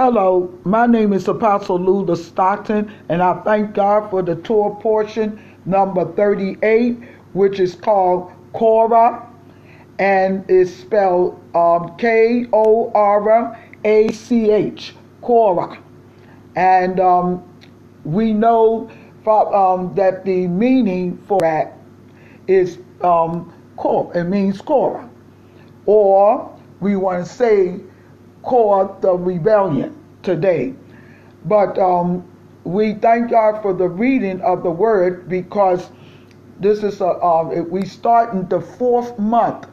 [0.00, 5.42] Hello, my name is Apostle Lula Stockton, and I thank God for the Torah portion
[5.64, 7.00] number 38,
[7.32, 9.28] which is called Korah,
[9.98, 15.76] and is spelled um, K O R A C H, Korah.
[16.54, 17.42] And um,
[18.04, 18.88] we know
[19.24, 21.76] for, um, that the meaning for that
[22.46, 23.52] is um,
[24.14, 25.10] it means Korah.
[25.86, 27.80] Or we want to say
[28.48, 30.74] Korah the rebellion today.
[31.44, 32.26] But um,
[32.64, 35.90] we thank God for the reading of the word because
[36.58, 39.68] this is a uh, we start in the fourth month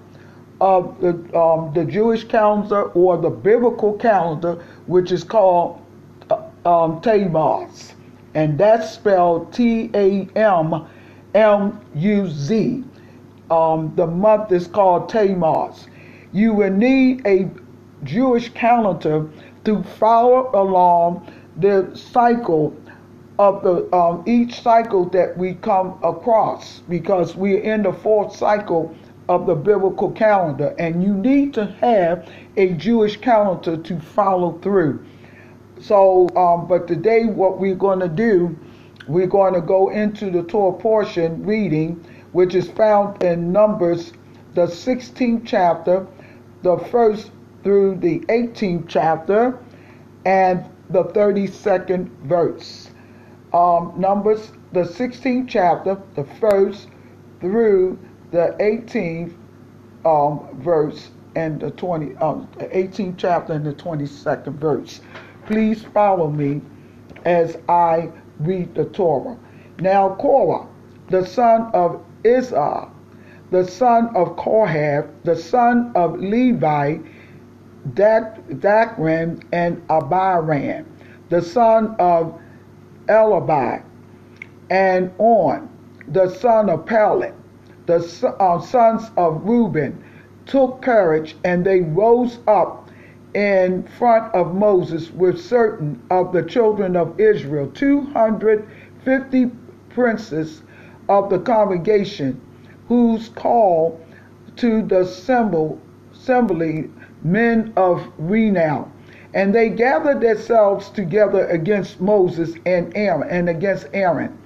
[0.59, 5.81] of the um, the Jewish calendar or the biblical calendar, which is called
[6.29, 7.01] uh, um,
[8.35, 10.85] and that's spelled T A M
[11.33, 12.83] M U Z.
[13.49, 15.87] Um, the month is called Tammuz.
[16.33, 17.49] You will need a
[18.05, 19.27] Jewish calendar
[19.65, 22.75] to follow along the cycle
[23.37, 28.95] of the um, each cycle that we come across because we're in the fourth cycle
[29.27, 35.05] of the biblical calendar and you need to have a Jewish calendar to follow through.
[35.81, 38.57] So, um, but today what we're going to do,
[39.07, 44.13] we're going to go into the Torah portion reading, which is found in Numbers,
[44.53, 46.07] the 16th chapter,
[46.61, 47.31] the first
[47.65, 49.57] through the 18th chapter
[50.23, 52.91] and the 32nd verse.
[53.53, 56.89] Um, Numbers, the 16th chapter, the first
[57.41, 57.97] through
[58.29, 59.35] the 18th
[60.05, 65.01] um, verse and the 20, um, 18th chapter and the 22nd verse.
[65.47, 66.61] Please follow me
[67.25, 69.39] as I read the Torah.
[69.79, 70.67] Now Korah,
[71.09, 72.91] the son of Izhar,
[73.49, 76.97] the son of Kohath, the son of Levi,
[77.93, 80.85] Dathan and Abiram,
[81.29, 82.39] the son of
[83.07, 83.83] Eliab,
[84.69, 85.69] and On,
[86.07, 87.33] the son of Pelet,
[87.85, 87.97] the
[88.39, 90.03] uh, sons of Reuben,
[90.45, 92.89] took courage and they rose up
[93.33, 99.51] in front of Moses with certain of the children of Israel, 250
[99.89, 100.63] princes
[101.09, 102.39] of the congregation,
[102.87, 103.99] whose call
[104.55, 106.89] to the assembly
[107.25, 108.91] men of renown.
[109.33, 114.37] And they gathered themselves together against Moses and Aaron and against Aaron,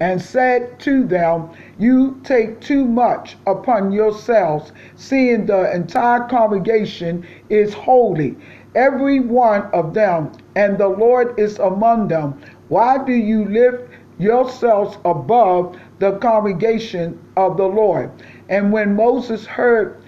[0.00, 7.74] and said to them, You take too much upon yourselves, seeing the entire congregation is
[7.74, 8.36] holy,
[8.74, 12.40] every one of them, and the Lord is among them.
[12.68, 18.10] Why do you lift yourselves above the congregation of the Lord?
[18.48, 19.98] And when Moses heard,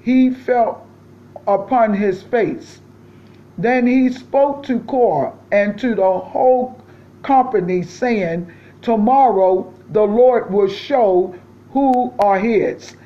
[0.00, 0.86] he felt
[1.46, 2.80] upon his face.
[3.58, 6.80] Then he spoke to Korah and to the whole
[7.22, 8.50] company, saying,
[8.82, 11.34] Tomorrow the Lord will show
[11.70, 12.96] who are his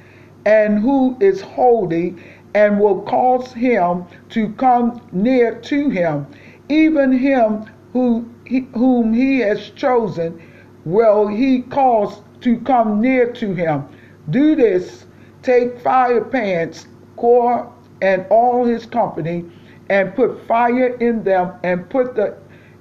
[0.47, 2.16] and who is holy,
[2.54, 6.26] and will cause him to come near to him.
[6.69, 10.41] Even him who he, whom he has chosen
[10.87, 13.84] will he cause to come near to him.
[14.31, 15.05] Do this,
[15.43, 17.69] take fire pans, Korah
[18.01, 19.45] and all his company,
[19.91, 22.37] and put fire in them, and put the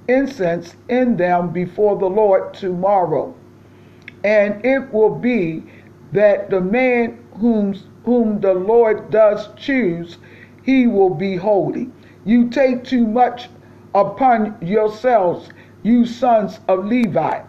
[0.08, 3.34] incense in them before the Lord tomorrow.
[4.24, 5.62] And it will be
[6.12, 7.74] that the man whom,
[8.04, 10.18] whom the Lord does choose,
[10.62, 11.90] he will be holy.
[12.24, 13.48] You take too much
[13.94, 15.50] upon yourselves,
[15.82, 17.42] you sons of Levi.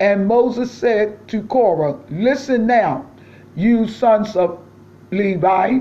[0.00, 3.06] And Moses said to Korah, Listen now,
[3.54, 4.58] you sons of
[5.10, 5.80] Levi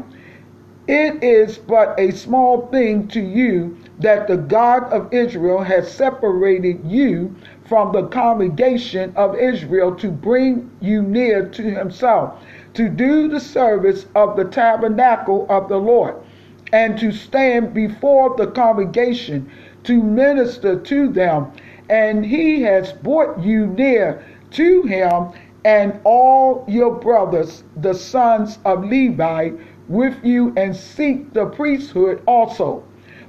[0.87, 6.83] it is but a small thing to you that the God of Israel has separated
[6.85, 12.43] you from the congregation of Israel to bring you near to himself,
[12.73, 16.15] to do the service of the tabernacle of the Lord,
[16.73, 19.49] and to stand before the congregation
[19.83, 21.51] to minister to them.
[21.89, 25.29] And he has brought you near to him
[25.63, 29.51] and all your brothers, the sons of Levi,
[29.91, 32.83] with you and seek the priesthood also,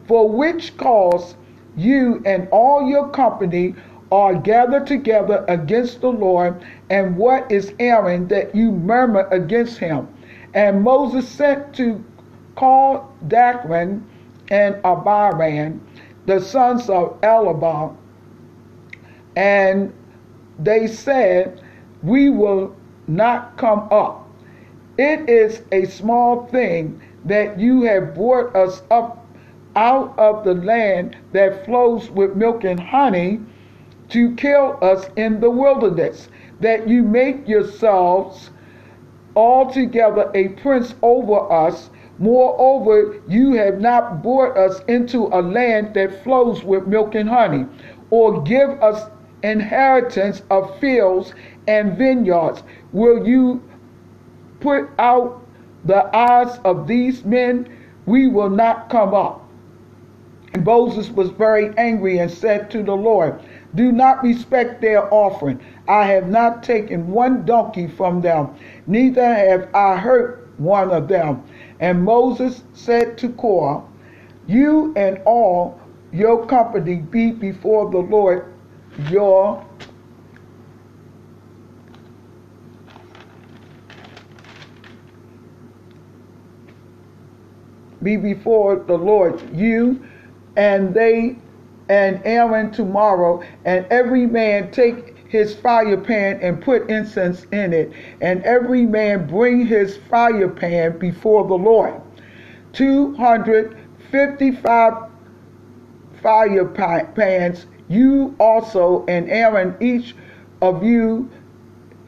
[0.06, 1.34] for which cause
[1.76, 3.74] you and all your company
[4.12, 10.06] are gathered together against the Lord, and what is Aaron that you murmur against him?
[10.54, 12.04] And Moses sent to
[12.54, 14.06] call Dathan
[14.50, 15.80] and Abiram,
[16.26, 17.96] the sons of Eliab,
[19.34, 19.92] and
[20.58, 21.62] they said,
[22.02, 22.76] We will
[23.08, 24.21] not come up
[24.98, 29.26] it is a small thing that you have brought us up
[29.74, 33.40] out of the land that flows with milk and honey
[34.10, 36.28] to kill us in the wilderness,
[36.60, 38.50] that you make yourselves
[39.34, 41.88] altogether a prince over us.
[42.18, 47.66] Moreover, you have not brought us into a land that flows with milk and honey,
[48.10, 49.10] or give us
[49.42, 51.32] inheritance of fields
[51.66, 52.62] and vineyards.
[52.92, 53.62] Will you
[54.62, 55.46] put out
[55.84, 57.68] the eyes of these men?
[58.06, 59.42] We will not come up.
[60.54, 63.40] And Moses was very angry and said to the Lord,
[63.74, 65.60] Do not respect their offering.
[65.88, 68.54] I have not taken one donkey from them,
[68.86, 71.42] neither have I hurt one of them.
[71.80, 73.82] And Moses said to Korah,
[74.46, 75.80] You and all
[76.12, 78.52] your company be before the Lord
[79.10, 79.64] your
[88.02, 90.02] be before the Lord, you
[90.56, 91.36] and they
[91.88, 97.90] and Aaron tomorrow, and every man take his fire pan and put incense in it,
[98.20, 101.94] and every man bring his fire pan before the Lord.
[102.72, 104.94] 255
[106.22, 110.14] fire pans, you also and Aaron, each
[110.60, 111.30] of you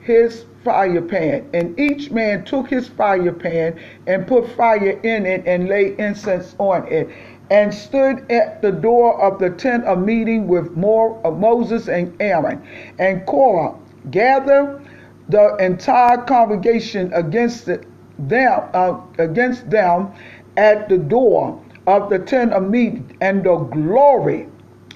[0.00, 1.48] his fire pan.
[1.52, 6.54] And each man took his fire pan and put fire in it and lay incense
[6.58, 7.08] on it
[7.50, 12.14] and stood at the door of the tent of meeting with more of Moses and
[12.20, 12.62] Aaron.
[12.98, 13.74] And Korah
[14.10, 14.80] gathered
[15.28, 20.12] the entire congregation against them uh, against them
[20.56, 24.48] at the door of the tent of meeting, and the glory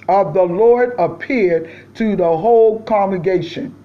[0.07, 3.75] of the Lord appeared to the whole congregation.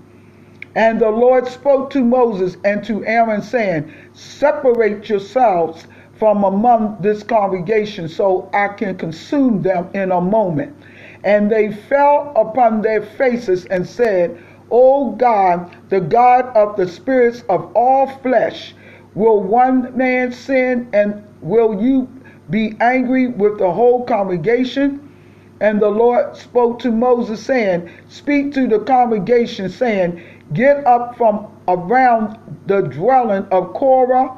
[0.76, 5.86] And the Lord spoke to Moses and to Aaron, saying, Separate yourselves
[6.18, 10.76] from among this congregation so I can consume them in a moment.
[11.24, 14.38] And they fell upon their faces and said,
[14.70, 18.74] O God, the God of the spirits of all flesh,
[19.14, 22.08] will one man sin and will you
[22.50, 25.00] be angry with the whole congregation?
[25.60, 30.20] And the Lord spoke to Moses, saying, Speak to the congregation, saying,
[30.52, 34.36] Get up from around the dwelling of Korah,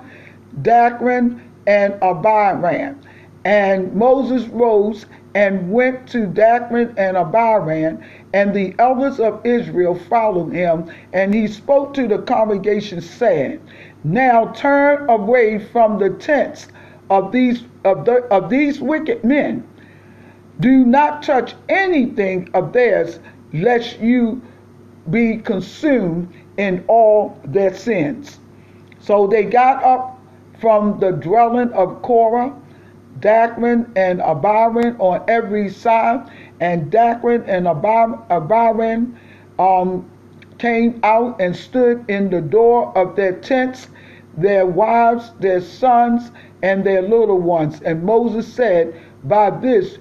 [0.62, 3.00] Dathan, and Abiram.
[3.44, 8.00] And Moses rose and went to Dathan and Abiram,
[8.32, 10.90] and the elders of Israel followed him.
[11.12, 13.60] And he spoke to the congregation, saying,
[14.04, 16.68] Now turn away from the tents
[17.10, 19.66] of these of, the, of these wicked men.
[20.58, 23.20] Do not touch anything of theirs,
[23.52, 24.40] lest you
[25.10, 28.40] be consumed in all their sins.
[29.00, 30.18] So they got up
[30.60, 32.54] from the dwelling of Korah,
[33.20, 36.30] Dathan and Abiram on every side,
[36.60, 39.16] and Dathan and Abiram
[39.58, 40.10] um,
[40.58, 43.88] came out and stood in the door of their tents,
[44.36, 46.30] their wives, their sons,
[46.62, 47.80] and their little ones.
[47.82, 49.98] And Moses said, By this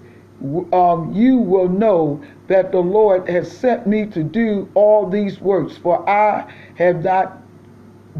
[0.73, 5.77] um, you will know that the Lord has sent me to do all these works,
[5.77, 7.41] for I have not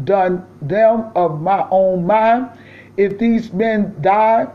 [0.04, 2.50] done them of my own mind.
[2.96, 4.48] If these men die,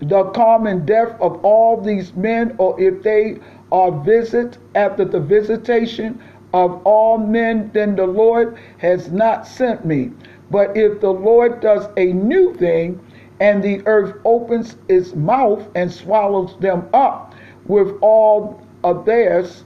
[0.00, 3.38] the common death of all these men, or if they
[3.70, 6.20] are visit after the visitation
[6.52, 10.10] of all men, then the Lord has not sent me.
[10.50, 13.00] But if the Lord does a new thing,
[13.40, 17.34] and the earth opens its mouth and swallows them up
[17.66, 19.64] with all of theirs,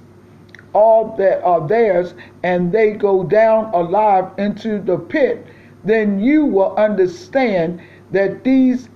[0.72, 5.46] all that are theirs and they go down alive into the pit,
[5.84, 7.80] then you will understand
[8.10, 8.88] that these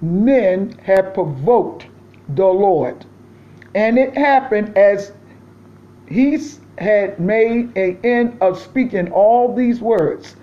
[0.00, 1.86] men have provoked
[2.30, 3.04] the Lord.
[3.74, 5.12] And it happened as
[6.08, 6.38] he
[6.78, 10.36] had made an end of speaking all these words,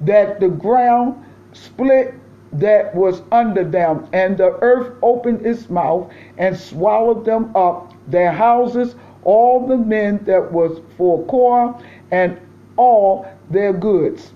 [0.00, 2.14] that the ground split
[2.52, 8.32] that was under them, and the earth opened its mouth and swallowed them up, their
[8.32, 12.40] houses, all the men that was for Korah and
[12.76, 14.32] all their goods.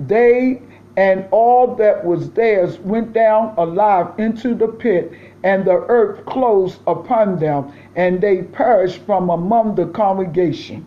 [0.00, 0.62] They
[0.96, 5.12] and all that was theirs went down alive into the pit,
[5.42, 10.84] and the earth closed upon them, and they perished from among the congregation.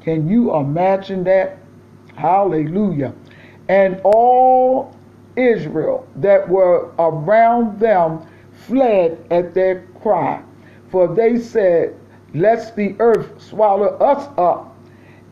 [0.00, 1.58] Can you imagine that?
[2.16, 3.14] Hallelujah.
[3.68, 4.96] And all
[5.36, 10.42] Israel that were around them fled at their cry,
[10.90, 11.94] for they said,
[12.34, 14.76] lest the earth swallow us up.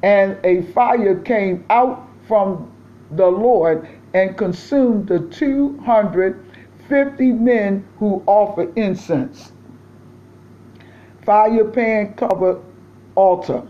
[0.02, 2.70] And a fire came out from
[3.12, 9.52] the Lord and consumed the 250 men who offer incense.
[11.24, 12.60] Fire pan covered
[13.14, 13.62] altar.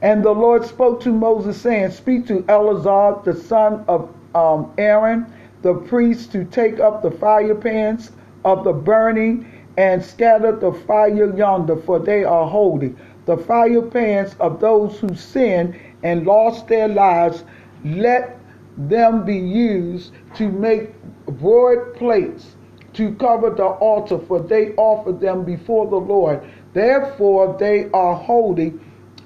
[0.00, 5.26] And the Lord spoke to Moses, saying, Speak to Eleazar, the son of um, Aaron,
[5.62, 8.12] the priest, to take up the fire pans
[8.44, 12.96] of the burning and scatter the fire yonder, for they are holy.
[13.26, 17.44] The fire pans of those who sinned and lost their lives,
[17.84, 18.36] let
[18.76, 20.92] them be used to make
[21.26, 22.56] broad plates
[22.94, 26.42] to cover the altar, for they offer them before the Lord.
[26.72, 28.74] Therefore, they are holy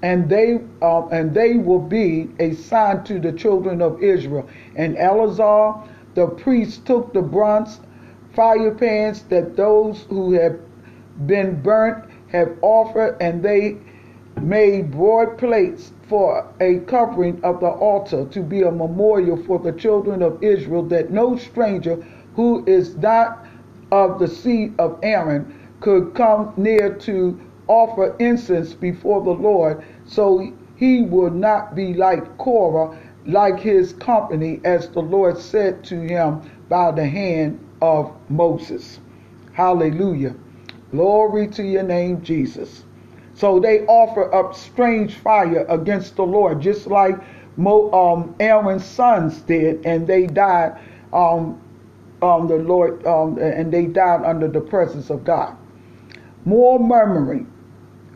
[0.03, 4.47] and they uh, and they will be a sign to the children of Israel.
[4.77, 5.75] And Eleazar
[6.15, 7.81] the priest took the bronze
[8.35, 10.59] fire pans that those who have
[11.27, 13.77] been burnt have offered, and they
[14.41, 19.73] made broad plates for a covering of the altar to be a memorial for the
[19.73, 23.47] children of Israel, that no stranger who is not
[23.93, 30.53] of the seed of Aaron could come near to offer incense before the Lord, so
[30.77, 32.97] he would not be like Korah,
[33.27, 39.01] like his company, as the Lord said to him by the hand of Moses.
[39.53, 40.35] Hallelujah.
[40.93, 42.85] Glory to your name, Jesus.
[43.35, 47.17] So they offer up strange fire against the Lord, just like
[47.57, 50.79] Mo, um, Aaron's sons did, and they died.
[51.13, 51.61] Um,
[52.23, 55.57] um, the Lord, um, and they died under the presence of God.
[56.45, 57.53] More murmuring.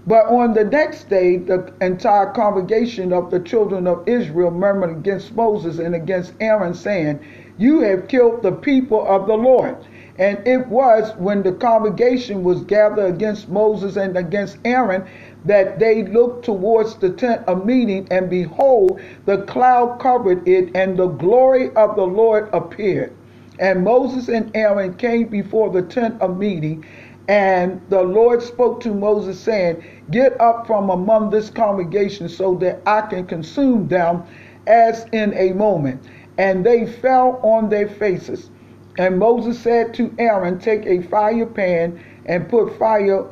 [0.06, 5.34] But on the next day, the entire congregation of the children of Israel murmured against
[5.34, 7.18] Moses and against Aaron, saying,
[7.58, 9.76] You have killed the people of the Lord.
[10.18, 15.04] And it was when the congregation was gathered against Moses and against Aaron
[15.44, 20.96] that they looked towards the tent of meeting, and behold, the cloud covered it, and
[20.98, 23.12] the glory of the Lord appeared.
[23.58, 26.84] And Moses and Aaron came before the tent of meeting,
[27.28, 32.80] and the Lord spoke to Moses, saying, Get up from among this congregation so that
[32.86, 34.24] I can consume them
[34.66, 36.02] as in a moment.
[36.38, 38.50] And they fell on their faces.
[38.98, 43.24] And Moses said to Aaron, Take a fire pan and put fire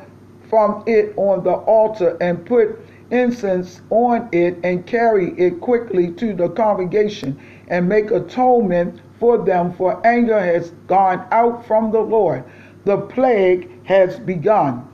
[0.49, 2.79] from it on the altar and put
[3.11, 9.73] incense on it and carry it quickly to the congregation and make atonement for them,
[9.73, 12.43] for anger has gone out from the Lord.
[12.85, 14.87] The plague has begun.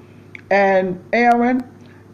[0.49, 1.63] And Aaron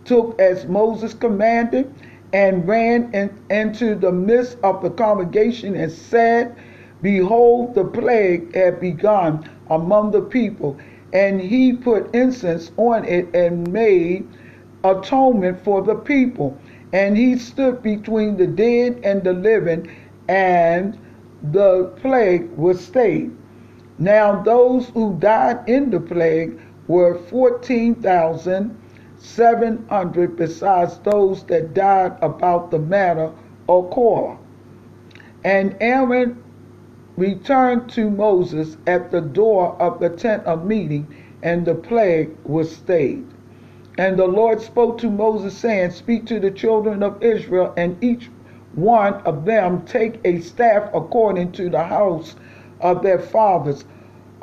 [0.06, 1.94] took as Moses commanded
[2.34, 6.56] and ran in, into the midst of the congregation and said,
[7.02, 10.78] Behold, the plague had begun among the people.
[11.14, 14.28] And he put incense on it and made
[14.84, 16.58] atonement for the people.
[16.94, 19.90] And he stood between the dead and the living,
[20.28, 20.98] and
[21.52, 23.32] the plague was stayed.
[24.00, 27.16] Now, those who died in the plague were
[29.20, 33.32] 14,700, besides those that died about the matter
[33.68, 34.38] of Korah.
[35.44, 36.44] And Aaron
[37.18, 41.08] returned to Moses at the door of the tent of meeting,
[41.42, 43.26] and the plague was stayed.
[43.98, 48.30] And the Lord spoke to Moses, saying, Speak to the children of Israel, and each
[48.76, 52.36] one of them take a staff according to the house
[52.80, 53.86] of their fathers,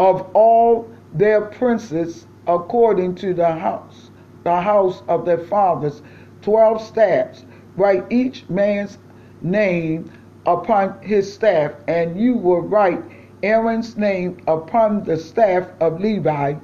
[0.00, 4.11] of all their princes according to the house,
[4.44, 6.02] the house of their fathers,
[6.42, 7.44] twelve staffs.
[7.76, 8.98] Write each man's
[9.42, 10.10] name
[10.46, 13.02] upon his staff, and you will write
[13.42, 16.54] Aaron's name upon the staff of Levi,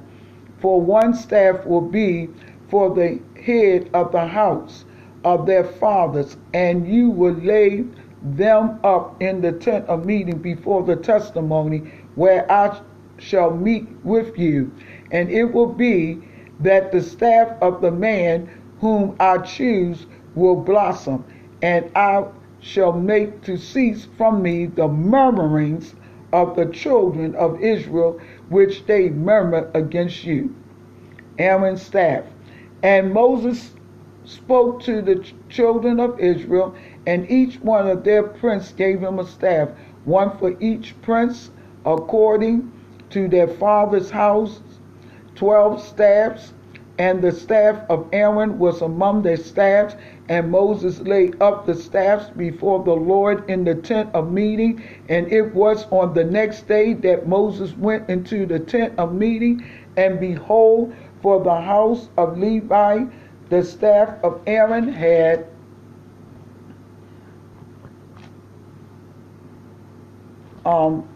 [0.59, 2.29] for one staff will be
[2.69, 4.85] for the head of the house
[5.23, 7.83] of their fathers, and you will lay
[8.23, 12.79] them up in the tent of meeting before the testimony where I
[13.17, 14.71] shall meet with you.
[15.11, 16.21] And it will be
[16.63, 18.49] that the staff of the man
[18.79, 21.23] whom I choose will blossom,
[21.61, 22.25] and I
[22.59, 25.95] shall make to cease from me the murmurings
[26.33, 30.55] of the children of Israel, which they murmur against you.
[31.37, 32.23] Aaron's staff.
[32.83, 33.73] And Moses
[34.25, 36.75] spoke to the children of Israel,
[37.05, 39.69] and each one of their prince gave him a staff,
[40.05, 41.51] one for each prince
[41.85, 42.71] according
[43.09, 44.61] to their father's house,
[45.35, 46.53] twelve staffs.
[46.99, 49.95] And the staff of Aaron was among their staffs,
[50.29, 54.83] and Moses laid up the staffs before the Lord in the tent of meeting.
[55.09, 59.65] And it was on the next day that Moses went into the tent of meeting,
[59.97, 63.05] and behold, for the house of Levi
[63.51, 65.45] the staff of Aaron had
[70.65, 71.07] um,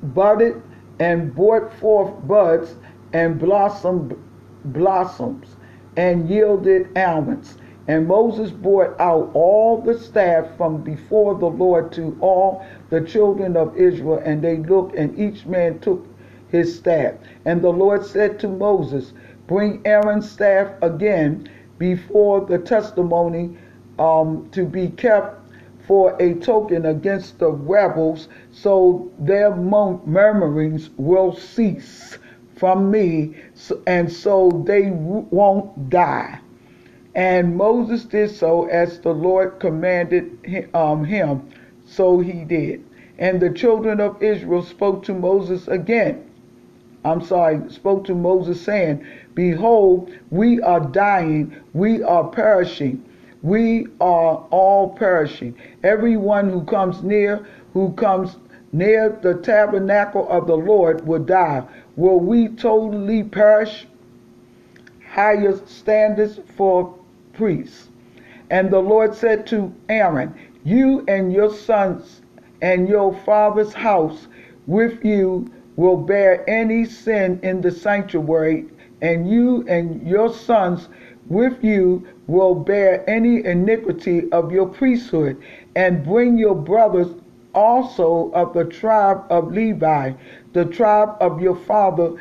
[0.00, 0.62] budded
[1.00, 2.76] and brought forth buds
[3.12, 4.16] and blossomed
[4.64, 5.56] blossoms
[5.96, 7.56] and yielded almonds.
[7.88, 13.56] And Moses brought out all the staff from before the Lord to all the children
[13.56, 16.06] of Israel, and they looked, and each man took
[16.50, 17.14] his staff.
[17.46, 19.14] And the Lord said to Moses,
[19.46, 21.48] Bring Aaron's staff again
[21.78, 23.56] before the testimony
[23.98, 25.40] um, to be kept
[25.86, 32.18] for a token against the rebels, so their murmurings will cease
[32.58, 33.34] from me,
[33.86, 36.40] and so they won't die.
[37.14, 41.48] And Moses did so as the Lord commanded um, him,
[41.84, 42.84] so he did.
[43.18, 46.24] And the children of Israel spoke to Moses again.
[47.04, 53.04] I'm sorry, spoke to Moses, saying, Behold, we are dying, we are perishing,
[53.42, 55.54] we are all perishing.
[55.82, 58.36] Everyone who comes near, who comes
[58.72, 61.64] near the tabernacle of the Lord will die.
[61.96, 63.86] Will we totally perish?
[65.10, 66.94] Higher standards for
[67.32, 67.88] priests.
[68.50, 70.34] And the Lord said to Aaron,
[70.64, 72.22] You and your sons
[72.60, 74.28] and your father's house
[74.66, 78.66] with you will bear any sin in the sanctuary,
[79.00, 80.88] and you and your sons
[81.28, 85.40] with you will bear any iniquity of your priesthood,
[85.76, 87.08] and bring your brothers
[87.58, 90.12] also of the tribe of Levi,
[90.52, 92.12] the tribe of your father,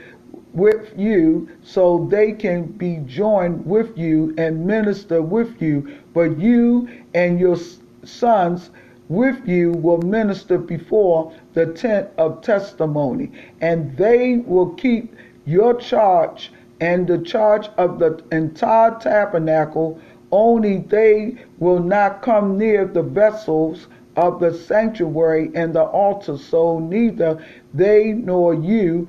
[0.53, 5.95] with you, so they can be joined with you and minister with you.
[6.15, 7.57] But you and your
[8.03, 8.71] sons
[9.09, 15.15] with you will minister before the tent of testimony, and they will keep
[15.45, 16.51] your charge
[16.81, 19.99] and the charge of the entire tabernacle.
[20.31, 26.79] Only they will not come near the vessels of the sanctuary and the altar, so
[26.79, 27.43] neither
[27.73, 29.07] they nor you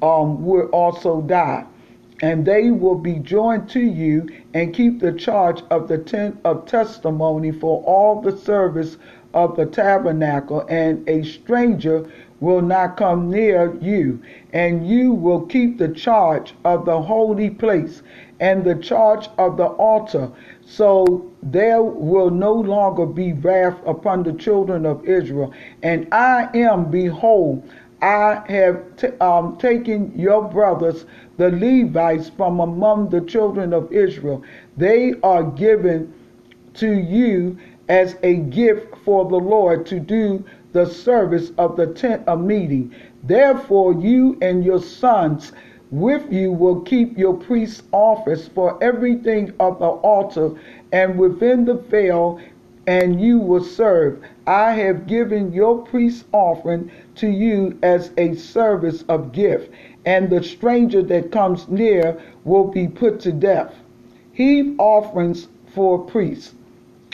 [0.00, 1.64] um, will also die.
[2.22, 6.64] And they will be joined to you and keep the charge of the tent of
[6.64, 8.96] testimony for all the service
[9.34, 14.20] of the tabernacle, and a stranger will not come near you.
[14.52, 18.02] And you will keep the charge of the holy place
[18.38, 20.30] and the charge of the altar.
[20.66, 25.52] So there will no longer be wrath upon the children of Israel.
[25.82, 27.68] And I am, behold,
[28.02, 34.42] I have t- um, taken your brothers, the Levites, from among the children of Israel.
[34.76, 36.12] They are given
[36.74, 42.26] to you as a gift for the Lord to do the service of the tent
[42.26, 42.94] of meeting.
[43.22, 45.52] Therefore, you and your sons
[45.90, 50.50] with you will keep your priest's office for everything of the altar
[50.92, 52.40] and within the veil
[52.86, 54.22] and you will serve.
[54.46, 59.70] I have given your priest's offering to you as a service of gift,
[60.04, 63.74] and the stranger that comes near will be put to death.
[64.32, 66.54] Heave offerings for priests.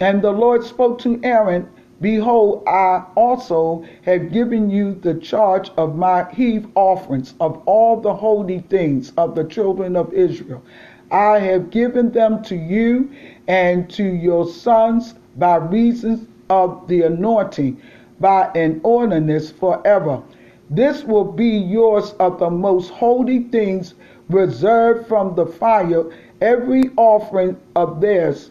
[0.00, 1.68] And the Lord spoke to Aaron,
[2.00, 8.14] Behold, I also have given you the charge of my heave offerings of all the
[8.14, 10.62] holy things of the children of Israel.
[11.10, 13.10] I have given them to you
[13.48, 17.80] and to your sons by reason of the anointing,
[18.18, 20.22] by an ordinance forever.
[20.70, 23.94] This will be yours of the most holy things
[24.30, 26.04] reserved from the fire,
[26.40, 28.50] every offering of theirs,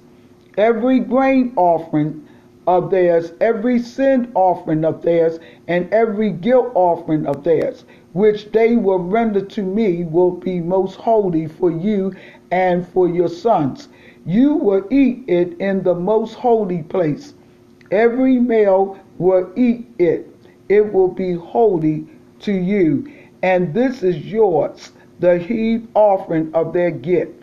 [0.58, 2.28] every grain offering
[2.70, 8.76] of theirs, every sin offering of theirs, and every guilt offering of theirs, which they
[8.76, 12.14] will render to me, will be most holy for you
[12.52, 13.90] and for your sons.
[14.24, 17.34] You will eat it in the most holy place.
[17.90, 20.30] Every male will eat it.
[20.70, 22.06] It will be holy
[22.42, 23.12] to you.
[23.42, 27.34] And this is yours, the heave offering of their gift.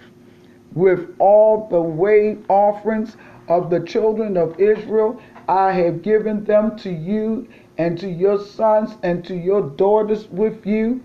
[0.74, 3.16] With all the wave offerings
[3.48, 8.96] of the children of Israel, I have given them to you and to your sons
[9.02, 11.02] and to your daughters with you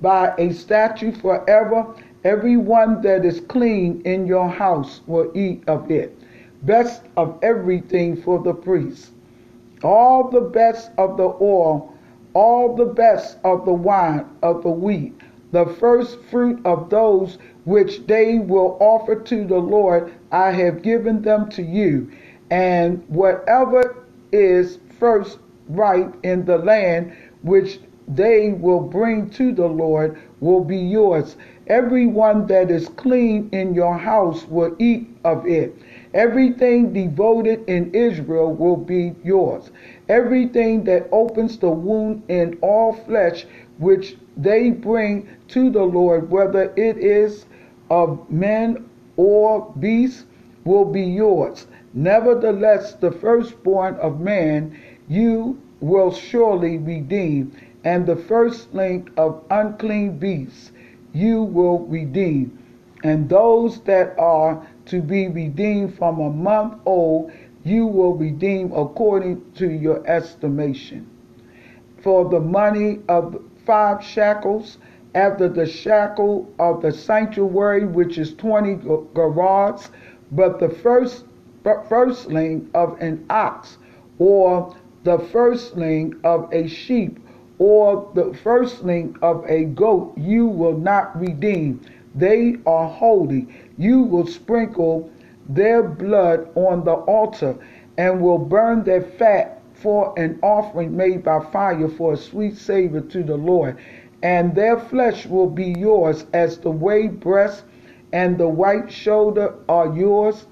[0.00, 1.86] by a statute forever
[2.24, 6.16] Everyone that is clean in your house will eat of it.
[6.62, 9.10] Best of everything for the priest.
[9.82, 11.92] All the best of the oil,
[12.32, 15.12] all the best of the wine, of the wheat,
[15.52, 21.22] the first fruit of those which they will offer to the Lord, I have given
[21.22, 22.10] them to you.
[22.50, 30.18] And whatever is first right in the land which they will bring to the Lord
[30.40, 31.36] will be yours.
[31.68, 35.76] Everyone that is clean in your house will eat of it.
[36.14, 39.70] Everything devoted in Israel will be yours.
[40.08, 43.46] Everything that opens the wound in all flesh
[43.78, 47.46] which they bring to the Lord, whether it is
[47.90, 48.84] of men
[49.16, 50.24] or beasts,
[50.64, 51.66] will be yours.
[51.92, 54.76] Nevertheless, the firstborn of man
[55.08, 57.52] you will surely redeem,
[57.84, 60.72] and the firstling of unclean beasts
[61.12, 62.58] you will redeem.
[63.04, 67.30] And those that are to be redeemed from a month old,
[67.64, 71.06] you will redeem according to your estimation.
[71.98, 74.78] For the money of five shekels,
[75.14, 78.76] after the shekel of the sanctuary, which is 20
[79.14, 79.88] gerahs,
[80.32, 81.24] but the first
[81.88, 83.78] firstling of an ox,
[84.18, 84.74] or
[85.04, 87.18] the firstling of a sheep,
[87.58, 91.80] or the firstling of a goat, you will not redeem.
[92.14, 93.48] They are holy.
[93.78, 95.10] You will sprinkle
[95.48, 97.56] their blood on the altar
[97.96, 103.00] and will burn their fat for an offering made by fire for a sweet savor
[103.00, 103.76] to the Lord.
[104.24, 107.64] And their flesh will be yours as the wave breast
[108.10, 110.46] and the white shoulder are yours.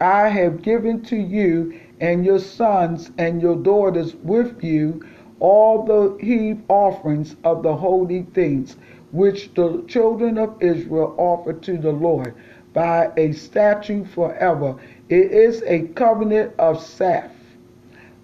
[0.00, 5.02] I have given to you and your sons and your daughters with you
[5.40, 8.78] all the heave offerings of the holy things
[9.12, 12.34] which the children of Israel offer to the Lord
[12.72, 14.76] by a statute forever.
[15.10, 17.34] It is a covenant of Seth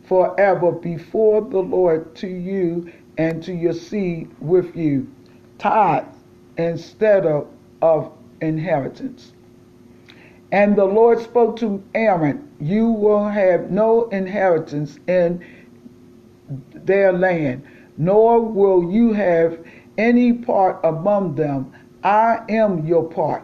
[0.04, 5.06] forever before the Lord to you and to your seed with you.
[5.58, 6.04] Tithe
[6.56, 7.48] instead of,
[7.82, 9.32] of inheritance.
[10.52, 15.44] And the Lord spoke to Aaron, You will have no inheritance in
[16.72, 17.64] their land,
[17.96, 19.58] nor will you have
[19.98, 21.72] any part among them.
[22.02, 23.42] I am your part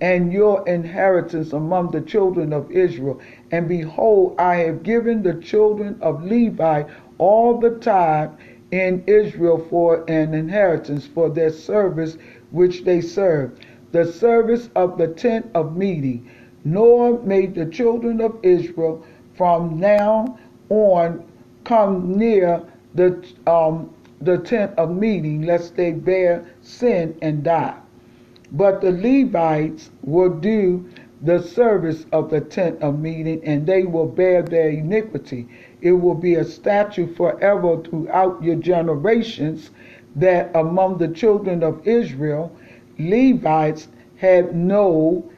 [0.00, 3.20] and your inheritance among the children of Israel.
[3.50, 6.84] And behold, I have given the children of Levi
[7.18, 8.30] all the tithe
[8.74, 12.18] in Israel for an inheritance for their service
[12.50, 16.28] which they served, the service of the tent of meeting
[16.64, 19.04] nor may the children of Israel
[19.36, 20.38] from now
[20.70, 21.22] on
[21.64, 22.62] come near
[22.94, 27.76] the um, the tent of meeting, lest they bear sin and die.
[28.52, 30.88] But the Levites will do
[31.24, 35.48] the service of the tent of meeting, and they will bear their iniquity.
[35.80, 39.70] It will be a statute forever throughout your generations
[40.16, 42.52] that among the children of Israel,
[42.98, 45.30] Levites have no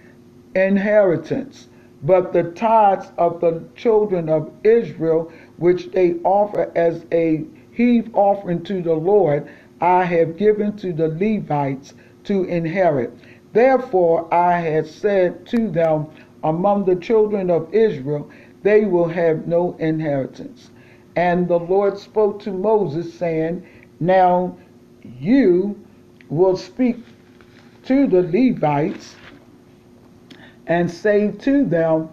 [0.55, 1.69] inheritance,
[2.03, 8.63] but the tithes of the children of Israel, which they offer as a heave offering
[8.65, 9.49] to the Lord,
[9.81, 11.95] I have given to the Levites
[12.25, 13.13] to inherit.
[13.57, 16.09] Therefore I have said to them
[16.45, 18.29] among the children of Israel,
[18.63, 20.71] they will have no inheritance.
[21.17, 23.67] And the Lord spoke to Moses, saying,
[23.99, 24.59] Now
[25.03, 25.75] you
[26.29, 26.99] will speak
[27.85, 29.17] to the Levites
[30.67, 32.11] and say to them,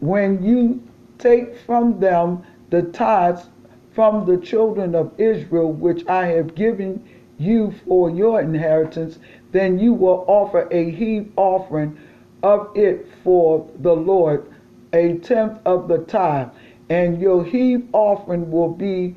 [0.00, 0.82] When you
[1.16, 3.48] take from them the tithes
[3.92, 7.02] from the children of Israel, which I have given
[7.38, 9.18] you for your inheritance,
[9.52, 11.98] then you will offer a heave offering
[12.42, 14.46] of it for the Lord,
[14.92, 16.48] a tenth of the tithe,
[16.88, 19.14] and your heave offering will be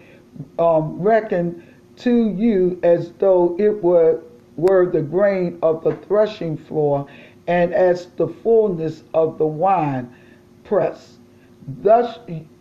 [0.60, 1.63] um, reckoned
[1.98, 4.22] to you as though it were
[4.56, 7.08] were the grain of the threshing floor,
[7.48, 10.13] and as the fullness of the wine
[10.63, 11.17] press.
[11.82, 12.19] Thus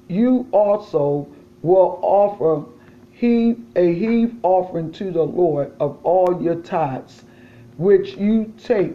[0.09, 1.29] you also
[1.63, 2.65] will offer
[3.13, 7.25] heave, a heave offering to the Lord of all your tithes,
[7.83, 8.95] which you take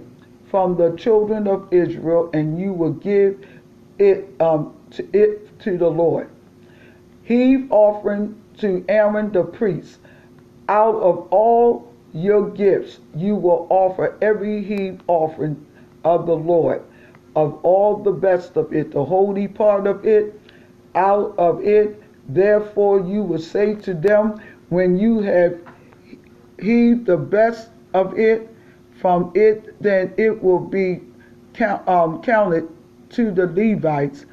[0.50, 3.46] from the children of Israel, and you will give
[4.00, 6.30] it um, to it to the Lord.
[7.24, 10.00] Heave offering to Aaron the priest.
[10.70, 15.66] Out of all your gifts, you will offer every heave offering
[16.06, 16.82] of the Lord,
[17.36, 20.40] of all the best of it, the holy part of it,
[20.96, 22.02] out of it.
[22.30, 25.58] Therefore, you will say to them, when you have
[26.60, 28.50] heaved the best of it
[29.00, 31.02] from it, then it will be
[31.54, 32.68] count, um, counted
[33.10, 34.26] to the Levites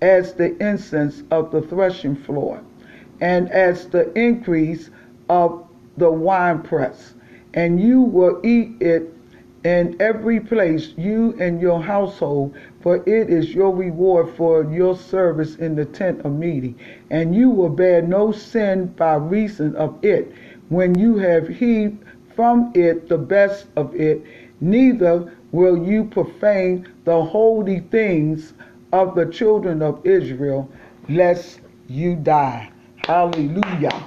[0.00, 2.62] as the incense of the threshing floor,
[3.20, 4.90] and as the increase
[5.28, 7.14] of the winepress.
[7.54, 9.12] And you will eat it
[9.64, 15.56] in every place, you and your household, for it is your reward for your service
[15.56, 16.78] in the tent of meeting.
[17.10, 20.32] And you will bear no sin by reason of it,
[20.68, 22.04] when you have heaped
[22.38, 24.22] from it the best of it,
[24.60, 28.54] neither will you profane the holy things
[28.92, 30.70] of the children of Israel,
[31.08, 32.70] lest you die.
[33.08, 34.06] Hallelujah.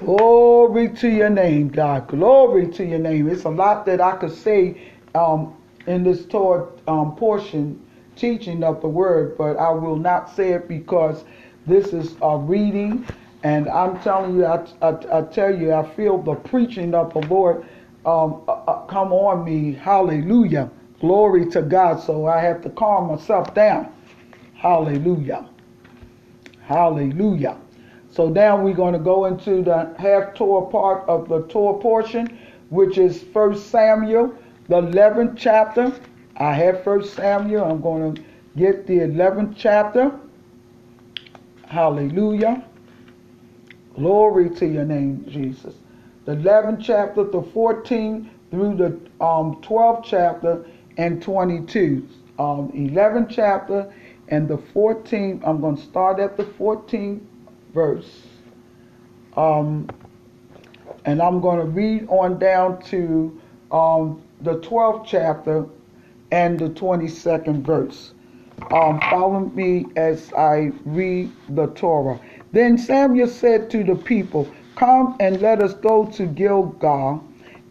[0.00, 2.08] Glory to your name, God.
[2.08, 3.28] Glory to your name.
[3.28, 5.54] It's a lot that I could say um,
[5.86, 7.80] in this Torah um, portion,
[8.16, 11.22] teaching of the word, but I will not say it because
[11.68, 13.06] this is a reading.
[13.42, 17.20] And I'm telling you, I, I, I tell you, I feel the preaching of the
[17.20, 17.66] Lord
[18.04, 19.72] um, uh, uh, come on me.
[19.74, 20.70] Hallelujah.
[21.00, 22.00] Glory to God.
[22.00, 23.92] So I have to calm myself down.
[24.54, 25.48] Hallelujah.
[26.62, 27.58] Hallelujah.
[28.10, 32.38] So now we're going to go into the Haftorah part of the Torah portion,
[32.70, 34.34] which is First Samuel,
[34.68, 35.92] the 11th chapter.
[36.36, 37.64] I have First Samuel.
[37.64, 38.22] I'm going to
[38.56, 40.18] get the 11th chapter.
[41.66, 42.64] Hallelujah.
[43.94, 45.74] Glory to your name, Jesus.
[46.24, 48.86] The 11th chapter, the 14th through the
[49.24, 50.64] um, 12th chapter
[50.96, 52.06] and 22.
[52.38, 53.92] Um, 11th chapter
[54.28, 55.42] and the 14th.
[55.44, 57.20] I'm going to start at the 14th
[57.74, 58.22] verse.
[59.36, 59.88] Um,
[61.04, 63.40] and I'm going to read on down to
[63.72, 65.66] um, the 12th chapter
[66.30, 68.12] and the 22nd verse.
[68.72, 72.20] Um, follow me as I read the Torah.
[72.52, 77.24] Then Samuel said to the people, Come and let us go to Gilgal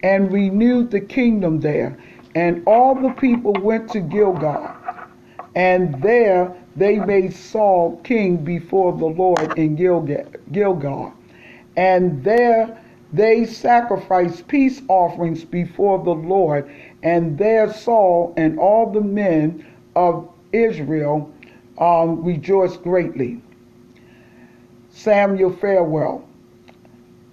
[0.03, 1.97] and renew the kingdom there.
[2.35, 4.69] And all the people went to Gilgal.
[5.55, 11.13] And there they made Saul king before the Lord in Gilgal.
[11.75, 12.77] And there
[13.11, 16.69] they sacrificed peace offerings before the Lord.
[17.03, 21.31] And there Saul and all the men of Israel
[21.77, 23.41] um, rejoiced greatly.
[24.89, 26.25] Samuel farewell.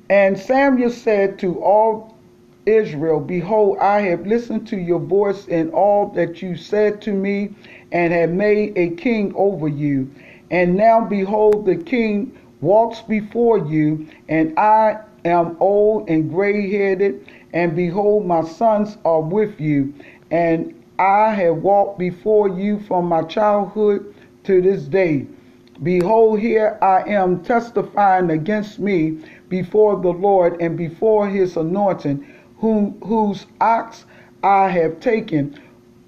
[0.09, 2.17] And Samuel said to all
[2.67, 7.55] Israel, Behold, I have listened to your voice in all that you said to me,
[7.93, 10.11] and have made a king over you.
[10.51, 17.27] And now, behold, the king walks before you, and I am old and gray headed,
[17.53, 19.95] and behold, my sons are with you.
[20.31, 25.27] And I have walked before you from my childhood to this day.
[25.83, 32.25] Behold, here I am testifying against me before the Lord and before his anointing
[32.59, 34.07] whom whose ox
[34.43, 35.59] I have taken,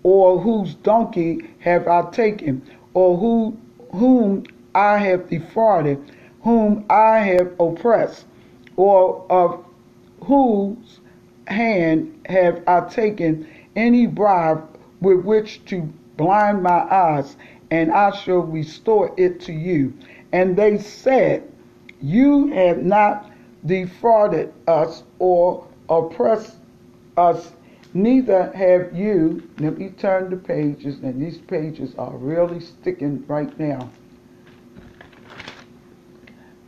[0.02, 2.62] or whose donkey have I taken,
[2.94, 3.56] or who
[3.92, 5.98] whom I have defrauded,
[6.42, 8.26] whom I have oppressed,
[8.76, 9.64] or of
[10.22, 11.00] whose
[11.46, 13.46] hand have I taken
[13.76, 14.67] any bribe
[15.00, 15.82] with which to
[16.16, 17.36] blind my eyes,
[17.70, 19.94] and I shall restore it to you.
[20.32, 21.50] And they said,
[22.00, 23.30] You have not
[23.64, 26.56] defrauded us or oppressed
[27.16, 27.52] us,
[27.94, 29.48] neither have you.
[29.58, 33.90] Let me turn the pages, and these pages are really sticking right now.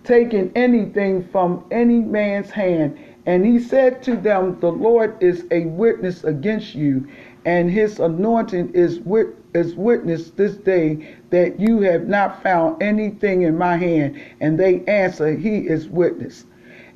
[0.05, 2.99] Taking anything from any man's hand.
[3.27, 7.07] And he said to them, The Lord is a witness against you,
[7.47, 13.43] and his anointing is wit- is witness this day that you have not found anything
[13.43, 14.17] in my hand.
[14.41, 16.47] And they answer, He is witness.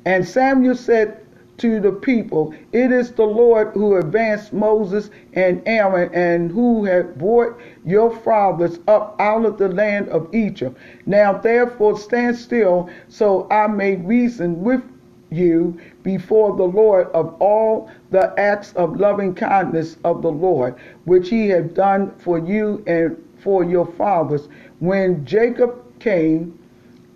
[0.05, 1.17] And Samuel said
[1.59, 7.17] to the people, It is the Lord who advanced Moses and Aaron and who had
[7.17, 10.77] brought your fathers up out of the land of Egypt.
[11.05, 14.83] Now therefore stand still, so I may reason with
[15.31, 21.27] you before the Lord of all the acts of loving kindness of the Lord, which
[21.29, 24.47] he had done for you and for your fathers
[24.79, 26.57] when Jacob came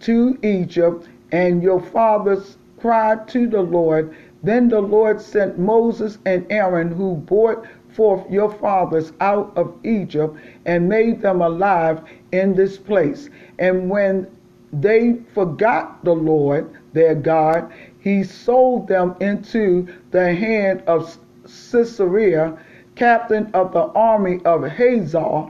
[0.01, 6.45] to Egypt and your fathers cried to the Lord then the Lord sent Moses and
[6.49, 12.77] Aaron, who brought forth your fathers out of Egypt and made them alive in this
[12.77, 13.29] place.
[13.57, 14.27] And when
[14.71, 22.57] they forgot the Lord their God, he sold them into the hand of Sisera,
[22.95, 25.47] captain of the army of Hazor,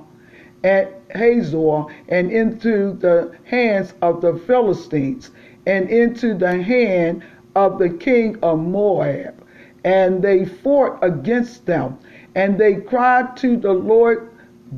[0.64, 5.32] and Hazor, and into the hands of the Philistines,
[5.66, 7.24] and into the hand
[7.56, 9.36] of the king of Moab.
[9.84, 11.98] And they fought against them.
[12.36, 14.30] And they cried to the Lord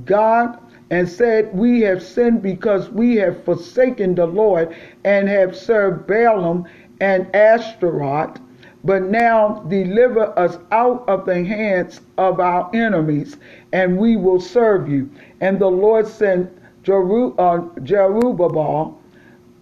[0.05, 0.57] God
[0.91, 6.65] and said, We have sinned because we have forsaken the Lord and have served Baalim
[7.01, 8.39] and Ashtaroth.
[8.83, 13.37] But now deliver us out of the hands of our enemies,
[13.73, 15.09] and we will serve you.
[15.41, 16.49] And the Lord sent
[16.83, 18.95] Jeru- uh, Jerubbaal,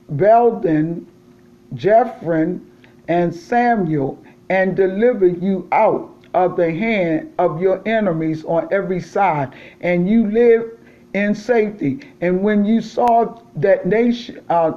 [0.10, 1.06] Belden,
[1.76, 2.66] Jephron,
[3.10, 4.18] and Samuel
[4.50, 10.30] and deliver you out of the hand of your enemies on every side, and you
[10.32, 10.78] live
[11.14, 12.00] in safety.
[12.22, 14.74] And when you saw that nation, uh,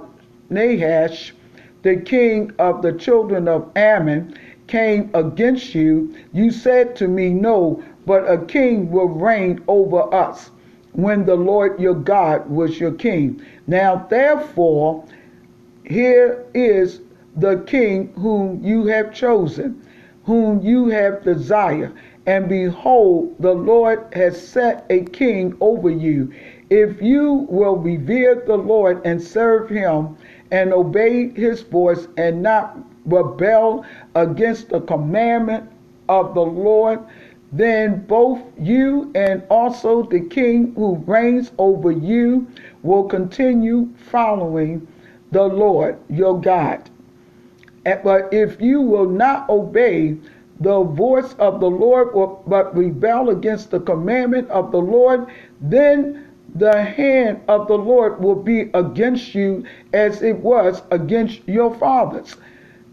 [0.50, 1.34] Nahash,
[1.82, 4.34] the king of the children of Ammon,
[4.66, 10.50] came against you, you said to me, No, but a king will reign over us
[10.92, 13.42] when the Lord your God was your king.
[13.66, 15.04] Now, therefore,
[15.84, 17.00] here is
[17.36, 19.84] the king whom you have chosen,
[20.24, 21.92] whom you have desired.
[22.26, 26.32] And behold, the Lord has set a king over you.
[26.70, 30.16] If you will revere the Lord and serve him
[30.52, 33.84] and obey his voice and not rebel
[34.14, 35.68] against the commandment
[36.08, 37.00] of the Lord,
[37.52, 42.46] then both you and also the king who reigns over you
[42.82, 44.86] will continue following
[45.32, 46.88] the Lord your God.
[47.84, 50.16] But if you will not obey
[50.60, 52.12] the voice of the Lord,
[52.46, 55.26] but rebel against the commandment of the Lord,
[55.60, 61.74] then the hand of the Lord will be against you as it was against your
[61.74, 62.36] fathers.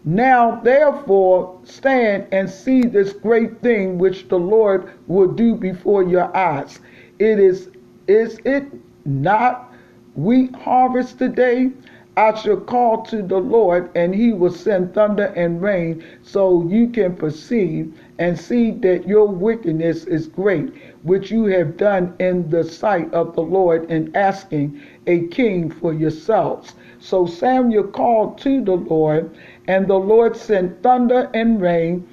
[0.04, 6.34] Now, therefore, stand and see this great thing which the Lord will do before your
[6.34, 6.80] eyes.
[7.18, 7.68] It is,
[8.06, 8.64] is it
[9.04, 9.72] not
[10.14, 11.70] wheat harvest today?
[12.16, 16.88] I shall call to the Lord, and he will send thunder and rain, so you
[16.88, 22.64] can perceive and see that your wickedness is great, which you have done in the
[22.64, 26.74] sight of the Lord in asking a king for yourselves.
[26.98, 29.30] So Samuel called to the Lord,
[29.68, 32.06] and the Lord sent thunder and rain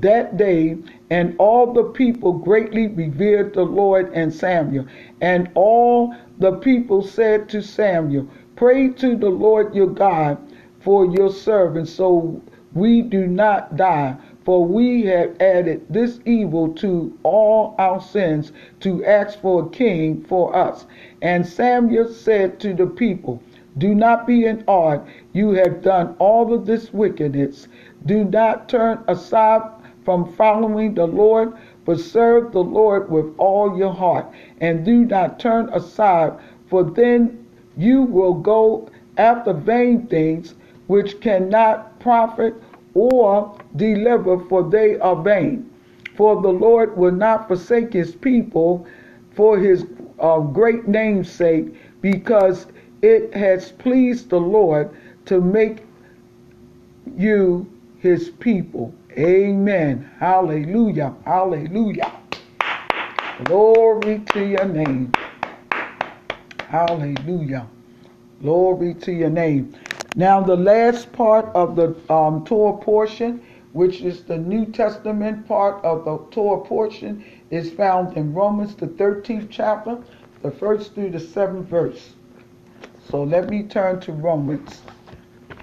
[0.00, 0.76] that day,
[1.10, 4.86] and all the people greatly revered the Lord and Samuel.
[5.20, 10.38] And all the people said to Samuel, Pray to the Lord your God
[10.80, 12.40] for your servants, so
[12.74, 14.16] we do not die.
[14.48, 20.22] For we have added this evil to all our sins to ask for a king
[20.22, 20.86] for us.
[21.20, 23.42] And Samuel said to the people,
[23.76, 25.00] Do not be in awe.
[25.34, 27.68] You have done all of this wickedness.
[28.06, 29.70] Do not turn aside
[30.06, 31.52] from following the Lord,
[31.84, 34.24] but serve the Lord with all your heart.
[34.62, 36.32] And do not turn aside,
[36.70, 37.44] for then
[37.76, 40.54] you will go after vain things
[40.86, 42.54] which cannot profit
[42.94, 45.70] or deliver, for they are vain.
[46.16, 48.86] For the Lord will not forsake his people
[49.34, 49.86] for his
[50.18, 52.66] uh, great name's sake, because
[53.02, 55.84] it has pleased the Lord to make
[57.16, 58.92] you his people.
[59.12, 60.10] Amen.
[60.18, 61.14] Hallelujah.
[61.24, 62.12] Hallelujah.
[63.44, 65.12] Glory to your name.
[66.68, 67.66] Hallelujah.
[68.42, 69.74] Glory to your name.
[70.16, 73.40] Now, the last part of the um, Torah portion,
[73.72, 78.86] which is the New Testament part of the Torah portion, is found in Romans, the
[78.86, 79.98] 13th chapter,
[80.42, 82.14] the first through the seventh verse.
[83.10, 84.82] So let me turn to Romans.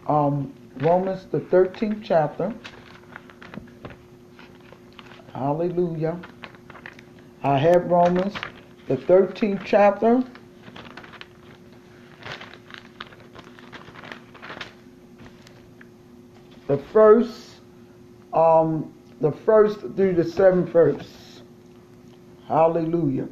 [0.08, 2.54] Um, Romans, the 13th chapter.
[5.34, 6.20] Hallelujah.
[7.44, 8.34] I have Romans,
[8.88, 10.24] the 13th chapter,
[16.68, 17.45] the first,
[18.36, 21.42] um, the first through the seventh verse.
[22.48, 23.28] Hallelujah.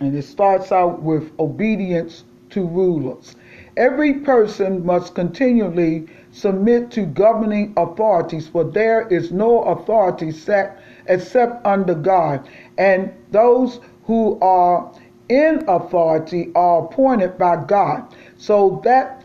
[0.00, 3.36] And it starts out with obedience to rulers.
[3.76, 11.64] Every person must continually submit to governing authorities, for there is no authority set except
[11.66, 12.48] under God.
[12.78, 14.92] And those who are
[15.28, 19.15] in authority are appointed by God, so that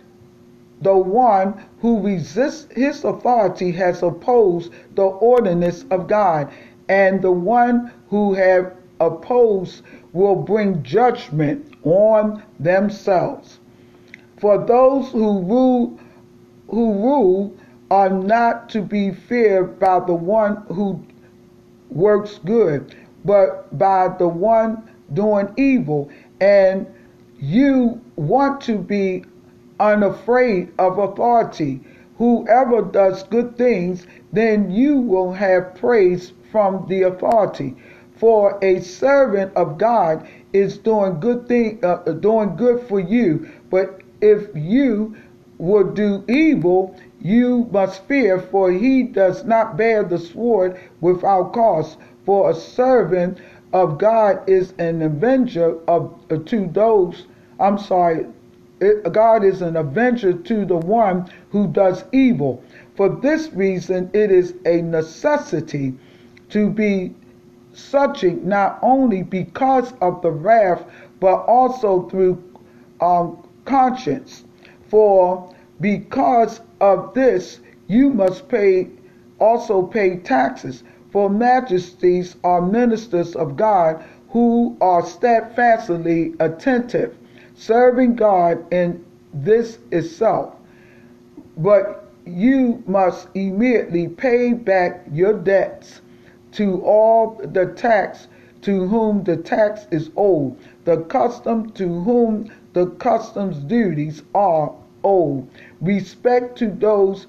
[0.82, 6.52] the one who resists his authority has opposed the ordinance of God,
[6.90, 13.60] and the one who have opposed will bring judgment on themselves.
[14.40, 16.00] For those who rule
[16.70, 17.54] who rule
[17.92, 21.06] are not to be feared by the one who
[21.90, 26.10] works good, but by the one doing evil.
[26.40, 26.88] And
[27.38, 29.26] you want to be
[29.82, 31.82] unafraid of authority.
[32.18, 37.76] Whoever does good things, then you will have praise from the authority.
[38.18, 43.50] For a servant of God is doing good thing, uh, doing good for you.
[43.72, 45.16] But if you
[45.58, 51.98] would do evil, you must fear, for he does not bear the sword without cause.
[52.26, 53.40] For a servant
[53.74, 57.26] of God is an avenger of uh, to those.
[57.60, 58.28] I'm sorry,
[59.12, 62.64] God is an avenger to the one who does evil.
[62.96, 65.94] For this reason, it is a necessity
[66.50, 67.14] to be
[67.74, 70.84] subject not only because of the wrath,
[71.20, 72.44] but also through
[73.00, 74.44] um, conscience.
[74.90, 78.88] For Because of this, you must pay
[79.40, 80.84] also pay taxes.
[81.12, 87.18] For majesties are ministers of God who are steadfastly attentive,
[87.62, 90.56] serving God in this itself.
[91.58, 96.02] But you must immediately pay back your debts
[96.54, 98.28] to all the tax
[98.64, 100.56] to whom the tax is owed,
[100.86, 105.48] the custom to whom the customs duties are owed,
[105.82, 107.28] respect to those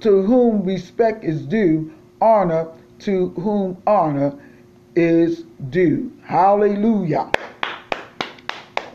[0.00, 2.66] to whom respect is due, honor
[2.98, 4.32] to whom honor
[4.96, 6.12] is due.
[6.24, 7.30] Hallelujah.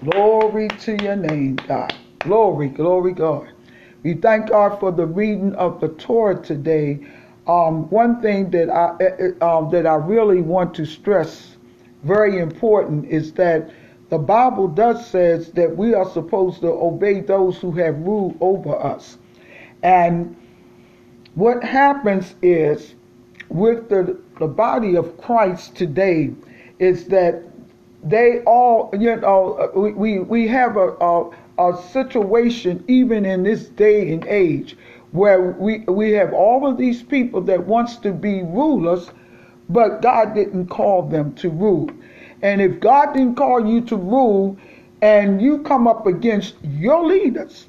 [0.04, 1.94] Glory to your name, God.
[2.24, 3.50] Glory, glory, God.
[4.04, 7.00] We thank God for the reading of the Torah today.
[7.48, 11.58] Um, one thing that I eh, um, that I really want to stress,
[12.04, 13.72] very important, is that
[14.10, 18.78] the Bible does says that we are supposed to obey those who have rule over
[18.82, 19.18] us,
[19.84, 20.38] and
[21.36, 22.96] what happens is
[23.50, 26.32] with the the body of Christ today
[26.80, 27.44] is that
[28.04, 31.30] they all, you know, uh, we, we, we have a, a,
[31.60, 34.78] a situation even in this day and age
[35.12, 39.10] where we, we have all of these people that wants to be rulers,
[39.70, 41.90] but God didn't call them to rule.
[42.42, 44.58] And if God didn't call you to rule
[45.02, 47.68] and you come up against your leaders,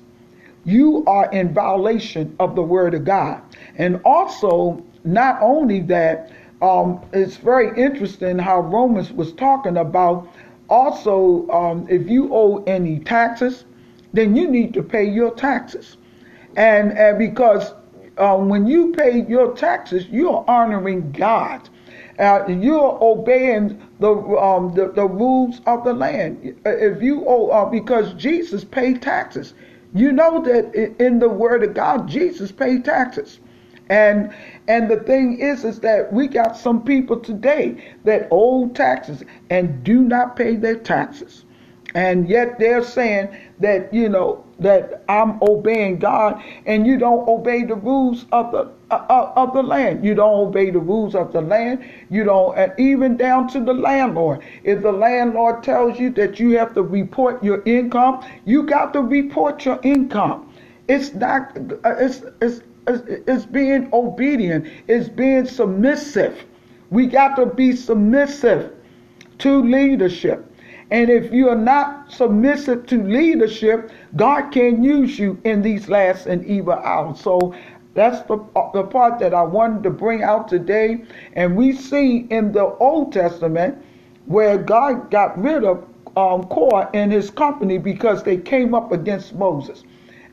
[0.65, 3.43] you are in violation of the word of God.
[3.77, 6.31] And also, not only that,
[6.63, 10.29] um, it's very interesting how Romans was talking about
[10.69, 13.65] also um, if you owe any taxes,
[14.13, 15.97] then you need to pay your taxes.
[16.57, 17.73] And, and because
[18.19, 21.69] um, when you pay your taxes, you're honoring God.
[22.19, 26.55] Uh, you're obeying the, um, the, the rules of the land.
[26.67, 29.55] If you owe, uh, because Jesus paid taxes,
[29.95, 33.41] you know that in the Word of God, Jesus paid taxes.
[33.91, 34.33] And
[34.69, 39.83] and the thing is is that we got some people today that owe taxes and
[39.83, 41.45] do not pay their taxes.
[41.95, 47.65] And yet they're saying that, you know, that I'm obeying God and you don't obey
[47.65, 50.05] the rules of the uh, uh of the land.
[50.05, 51.85] You don't obey the rules of the land.
[52.11, 54.45] You don't, and even down to the landlord.
[54.63, 59.01] If the landlord tells you that you have to report your income, you got to
[59.01, 60.53] report your income.
[60.87, 61.57] It's not.
[61.85, 62.61] Uh, it's it's
[63.27, 66.45] is being obedient, is being submissive.
[66.91, 68.73] We got to be submissive
[69.39, 70.47] to leadership.
[70.91, 76.27] And if you are not submissive to leadership, God can use you in these last
[76.27, 77.21] and evil hours.
[77.21, 77.55] So
[77.95, 81.05] that's the, the part that I wanted to bring out today.
[81.35, 83.79] And we see in the Old Testament
[84.27, 85.87] where God got rid of
[86.17, 89.85] um, Korah and his company because they came up against Moses.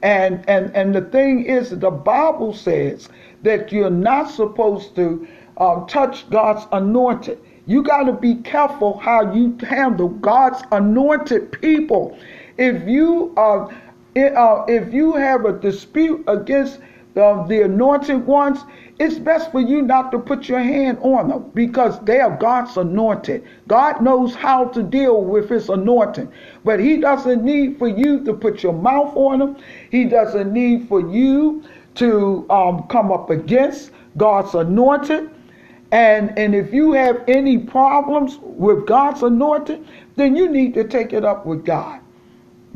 [0.08, 3.10] And, and, and the thing is, the Bible says
[3.43, 5.28] that you're not supposed to
[5.58, 7.38] um, touch God's anointed.
[7.66, 12.18] You got to be careful how you handle God's anointed people.
[12.58, 13.68] If you uh,
[14.16, 16.80] uh, if you have a dispute against
[17.14, 18.60] the, the anointed ones,
[19.00, 22.78] it's best for you not to put your hand on them because they are God's
[22.78, 23.45] anointed.
[23.68, 26.32] God knows how to deal with his anointing,
[26.66, 29.58] but he doesn't need for you to put your mouth on them.
[29.91, 31.64] He doesn't need for you
[31.95, 35.30] to um, come up against God's anointed.
[35.91, 41.14] And, and if you have any problems with God's anointed, then you need to take
[41.14, 42.02] it up with God.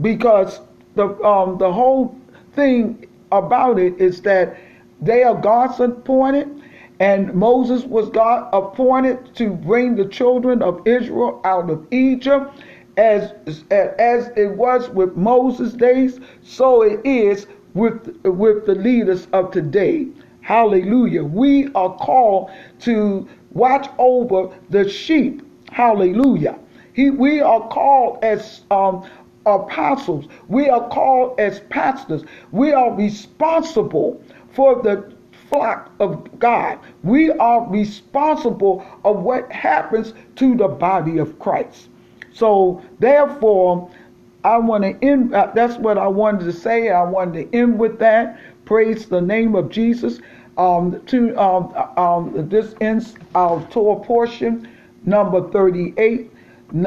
[0.02, 0.62] Because
[0.96, 2.20] the, um, the whole
[2.54, 4.58] thing about it is that
[5.02, 6.62] they are God's appointed,
[7.00, 12.54] and Moses was God appointed to bring the children of Israel out of Egypt.
[12.98, 13.32] As,
[13.72, 20.08] as it was with Moses' days, so it is with, with the leaders of today.
[20.42, 21.24] Hallelujah.
[21.24, 25.42] We are called to watch over the sheep.
[25.72, 26.60] Hallelujah.
[26.94, 29.10] He, we are called as um,
[29.46, 30.28] apostles.
[30.48, 32.24] We are called as pastors.
[32.52, 34.22] We are responsible
[34.54, 35.14] for the
[35.50, 36.80] flock of God.
[37.04, 41.90] We are responsible of what happens to the body of Christ.
[42.34, 43.92] So therefore,
[44.44, 45.36] I want to end.
[45.36, 46.90] Uh, that's what I wanted to say.
[46.90, 48.40] I wanted to end with that.
[48.66, 50.20] Praise the name of Jesus.
[50.58, 54.68] Um, to um, um, this ends our Torah portion
[55.06, 56.32] number 38.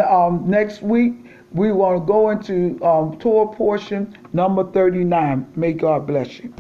[0.07, 1.15] Um, next week
[1.53, 5.47] we want to go into um, Torah portion number 39.
[5.57, 6.53] May God bless you.